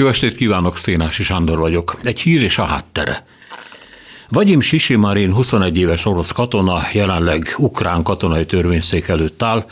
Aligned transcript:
Jó 0.00 0.08
estét 0.08 0.36
kívánok, 0.36 0.78
Szénási 0.78 1.22
Sándor 1.22 1.58
vagyok. 1.58 1.98
Egy 2.02 2.20
hír 2.20 2.42
és 2.42 2.58
a 2.58 2.64
háttere. 2.64 3.24
Vagyim 4.28 4.60
Sisimarin 4.60 5.32
21 5.32 5.78
éves 5.78 6.06
orosz 6.06 6.30
katona 6.30 6.80
jelenleg 6.92 7.54
ukrán 7.56 8.02
katonai 8.02 8.46
törvényszék 8.46 9.08
előtt 9.08 9.42
áll, 9.42 9.66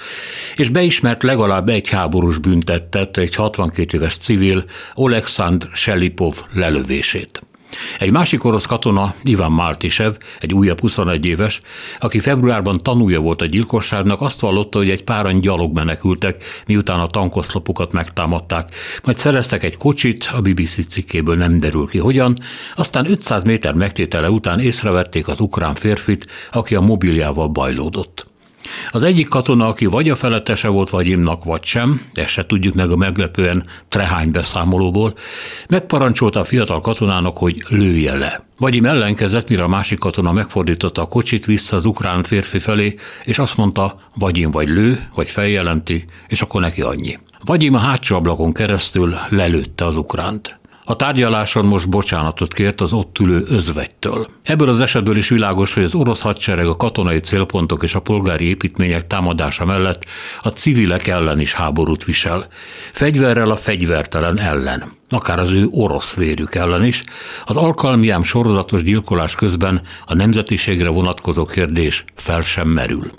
és 0.56 0.68
beismert 0.68 1.22
legalább 1.22 1.68
egy 1.68 1.88
háborús 1.88 2.38
büntettet 2.38 3.16
egy 3.16 3.34
62 3.34 3.96
éves 3.96 4.16
civil 4.16 4.64
Oleksandr 4.94 5.66
Selipov 5.72 6.34
lelövését. 6.52 7.37
Egy 7.98 8.10
másik 8.10 8.44
orosz 8.44 8.66
katona, 8.66 9.14
Ivan 9.22 9.52
Maltisev, 9.52 10.12
egy 10.40 10.52
újabb 10.52 10.80
21 10.80 11.26
éves, 11.26 11.60
aki 12.00 12.18
februárban 12.18 12.78
tanúja 12.78 13.20
volt 13.20 13.42
a 13.42 13.46
gyilkosságnak, 13.46 14.20
azt 14.20 14.40
vallotta, 14.40 14.78
hogy 14.78 14.90
egy 14.90 15.04
páran 15.04 15.40
gyalog 15.40 15.74
menekültek, 15.74 16.44
miután 16.66 17.00
a 17.00 17.06
tankoszlopukat 17.06 17.92
megtámadták, 17.92 18.74
majd 19.04 19.18
szereztek 19.18 19.62
egy 19.62 19.76
kocsit, 19.76 20.30
a 20.34 20.40
BBC 20.40 20.88
cikkéből 20.88 21.36
nem 21.36 21.58
derül 21.58 21.86
ki 21.86 21.98
hogyan, 21.98 22.36
aztán 22.74 23.10
500 23.10 23.42
méter 23.42 23.74
megtétele 23.74 24.30
után 24.30 24.60
észrevették 24.60 25.28
az 25.28 25.40
ukrán 25.40 25.74
férfit, 25.74 26.26
aki 26.52 26.74
a 26.74 26.80
mobiljával 26.80 27.48
bajlódott. 27.48 28.26
Az 28.98 29.04
egyik 29.04 29.28
katona, 29.28 29.68
aki 29.68 29.86
vagy 29.86 30.08
a 30.08 30.16
felettese 30.16 30.68
volt 30.68 30.90
Vagyimnak, 30.90 31.44
vagy 31.44 31.64
sem, 31.64 32.00
ezt 32.14 32.30
se 32.30 32.46
tudjuk 32.46 32.74
meg 32.74 32.90
a 32.90 32.96
meglepően 32.96 33.64
trehány 33.88 34.30
beszámolóból, 34.30 35.14
megparancsolta 35.68 36.40
a 36.40 36.44
fiatal 36.44 36.80
katonának, 36.80 37.36
hogy 37.36 37.62
lője 37.68 38.16
le. 38.16 38.40
Vagyim 38.56 38.84
ellenkezett, 38.84 39.48
mire 39.48 39.62
a 39.62 39.68
másik 39.68 39.98
katona 39.98 40.32
megfordította 40.32 41.02
a 41.02 41.06
kocsit 41.06 41.44
vissza 41.44 41.76
az 41.76 41.84
ukrán 41.84 42.22
férfi 42.22 42.58
felé, 42.58 42.94
és 43.24 43.38
azt 43.38 43.56
mondta, 43.56 44.00
Vagyim 44.14 44.50
vagy 44.50 44.68
lő, 44.68 45.08
vagy 45.14 45.30
feljelenti, 45.30 46.04
és 46.28 46.42
akkor 46.42 46.60
neki 46.60 46.82
annyi. 46.82 47.18
Vagyim 47.44 47.74
a 47.74 47.78
hátsó 47.78 48.16
ablakon 48.16 48.52
keresztül 48.52 49.14
lelőtte 49.28 49.86
az 49.86 49.96
ukránt. 49.96 50.57
A 50.90 50.96
tárgyaláson 50.96 51.64
most 51.64 51.88
bocsánatot 51.88 52.54
kért 52.54 52.80
az 52.80 52.92
ott 52.92 53.18
ülő 53.18 53.44
özvegytől. 53.48 54.26
Ebből 54.42 54.68
az 54.68 54.80
esetből 54.80 55.16
is 55.16 55.28
világos, 55.28 55.74
hogy 55.74 55.82
az 55.82 55.94
orosz 55.94 56.20
hadsereg 56.20 56.66
a 56.66 56.76
katonai 56.76 57.18
célpontok 57.18 57.82
és 57.82 57.94
a 57.94 58.00
polgári 58.00 58.44
építmények 58.44 59.06
támadása 59.06 59.64
mellett 59.64 60.04
a 60.42 60.48
civilek 60.48 61.06
ellen 61.06 61.40
is 61.40 61.54
háborút 61.54 62.04
visel. 62.04 62.46
Fegyverrel 62.92 63.50
a 63.50 63.56
fegyvertelen 63.56 64.38
ellen 64.38 64.96
akár 65.08 65.38
az 65.38 65.50
ő 65.50 65.66
orosz 65.70 66.14
vérük 66.14 66.54
ellen 66.54 66.84
is, 66.84 67.02
az 67.44 67.56
alkalmiám 67.56 68.22
sorozatos 68.22 68.82
gyilkolás 68.82 69.34
közben 69.34 69.82
a 70.06 70.14
nemzetiségre 70.14 70.88
vonatkozó 70.88 71.44
kérdés 71.44 72.04
fel 72.14 72.40
sem 72.40 72.68
merül. 72.68 73.10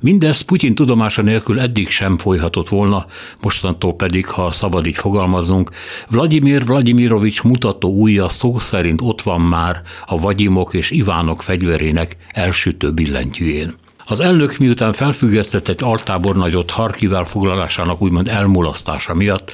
Mindez 0.00 0.40
Putyin 0.40 0.74
tudomása 0.74 1.22
nélkül 1.22 1.60
eddig 1.60 1.88
sem 1.88 2.18
folyhatott 2.18 2.68
volna, 2.68 3.06
mostantól 3.40 3.94
pedig, 3.94 4.26
ha 4.26 4.50
szabad 4.50 4.86
így 4.86 4.96
fogalmaznunk, 4.96 5.70
Vladimir 6.08 6.64
Vladimirovics 6.64 7.42
mutató 7.42 7.92
újja 7.92 8.28
szó 8.28 8.58
szerint 8.58 9.00
ott 9.00 9.22
van 9.22 9.40
már 9.40 9.82
a 10.06 10.18
Vagyimok 10.18 10.74
és 10.74 10.90
Ivánok 10.90 11.42
fegyverének 11.42 12.16
elsütő 12.28 12.92
billentyűjén. 12.92 13.74
Az 14.04 14.20
elnök 14.20 14.58
miután 14.58 14.92
felfüggesztett 14.92 15.68
egy 15.68 15.82
altábornagyot 15.82 16.70
Harkivel 16.70 17.24
foglalásának 17.24 18.02
úgymond 18.02 18.28
elmulasztása 18.28 19.14
miatt, 19.14 19.52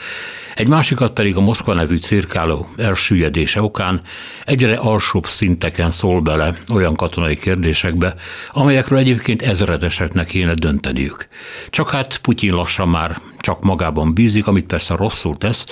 egy 0.56 0.68
másikat 0.68 1.12
pedig 1.12 1.36
a 1.36 1.40
Moszkva 1.40 1.74
nevű 1.74 1.96
cirkáló 1.96 2.66
elsüllyedése 2.76 3.62
okán 3.62 4.00
egyre 4.44 4.76
alsóbb 4.76 5.26
szinteken 5.26 5.90
szól 5.90 6.20
bele 6.20 6.54
olyan 6.72 6.96
katonai 6.96 7.36
kérdésekbe, 7.36 8.14
amelyekről 8.52 8.98
egyébként 8.98 9.42
ezredeseknek 9.42 10.26
kéne 10.26 10.54
dönteniük. 10.54 11.28
Csak 11.70 11.90
hát 11.90 12.18
Putyin 12.18 12.54
lassan 12.54 12.88
már 12.88 13.16
csak 13.38 13.62
magában 13.62 14.14
bízik, 14.14 14.46
amit 14.46 14.66
persze 14.66 14.96
rosszul 14.96 15.38
tesz, 15.38 15.66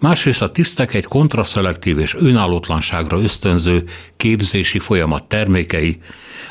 másrészt 0.00 0.42
a 0.42 0.50
tisztek 0.50 0.94
egy 0.94 1.04
kontraszelektív 1.04 1.98
és 1.98 2.14
önállótlanságra 2.14 3.22
ösztönző 3.22 3.84
képzési 4.16 4.78
folyamat 4.78 5.24
termékei, 5.24 6.00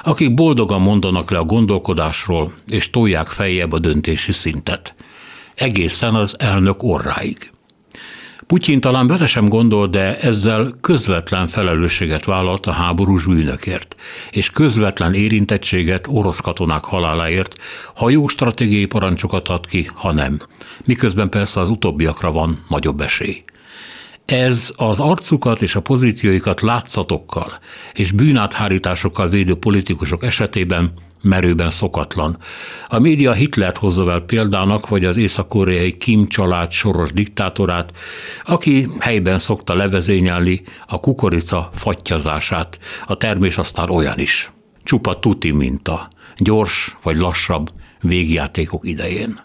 akik 0.05 0.33
boldogan 0.33 0.81
mondanak 0.81 1.31
le 1.31 1.37
a 1.37 1.43
gondolkodásról, 1.43 2.53
és 2.67 2.89
tolják 2.89 3.27
feljebb 3.27 3.71
a 3.71 3.79
döntési 3.79 4.31
szintet. 4.31 4.95
Egészen 5.55 6.15
az 6.15 6.35
elnök 6.39 6.83
orráig. 6.83 7.51
Putyin 8.47 8.79
talán 8.79 9.07
bele 9.07 9.25
sem 9.25 9.49
gondol, 9.49 9.87
de 9.87 10.19
ezzel 10.19 10.77
közvetlen 10.81 11.47
felelősséget 11.47 12.25
vállalt 12.25 12.65
a 12.65 12.71
háborús 12.71 13.25
bűnökért, 13.25 13.95
és 14.31 14.49
közvetlen 14.49 15.13
érintettséget 15.13 16.07
orosz 16.09 16.39
katonák 16.39 16.83
haláláért, 16.83 17.55
ha 17.95 18.09
jó 18.09 18.27
stratégiai 18.27 18.85
parancsokat 18.85 19.47
ad 19.47 19.67
ki, 19.67 19.89
ha 19.93 20.11
nem. 20.11 20.39
Miközben 20.83 21.29
persze 21.29 21.59
az 21.59 21.69
utóbbiakra 21.69 22.31
van 22.31 22.65
nagyobb 22.69 23.01
esély. 23.01 23.43
Ez 24.25 24.73
az 24.75 24.99
arcukat 24.99 25.61
és 25.61 25.75
a 25.75 25.81
pozícióikat 25.81 26.61
látszatokkal 26.61 27.59
és 27.93 28.11
bűnáthárításokkal 28.11 29.29
védő 29.29 29.55
politikusok 29.55 30.23
esetében 30.23 30.93
merőben 31.21 31.69
szokatlan. 31.69 32.37
A 32.87 32.99
média 32.99 33.33
Hitlert 33.33 33.77
hozza 33.77 34.11
el 34.11 34.19
példának, 34.19 34.87
vagy 34.87 35.05
az 35.05 35.17
észak-koreai 35.17 35.97
Kim 35.97 36.27
család 36.27 36.71
soros 36.71 37.13
diktátorát, 37.13 37.93
aki 38.45 38.87
helyben 38.99 39.37
szokta 39.37 39.75
levezényelni 39.75 40.61
a 40.87 40.99
kukorica 40.99 41.69
fattyazását, 41.73 42.79
a 43.05 43.17
termés 43.17 43.57
aztán 43.57 43.89
olyan 43.89 44.19
is. 44.19 44.51
Csupa 44.83 45.19
tuti 45.19 45.51
minta, 45.51 46.07
gyors 46.37 46.97
vagy 47.03 47.17
lassabb 47.17 47.71
végjátékok 48.01 48.87
idején. 48.87 49.39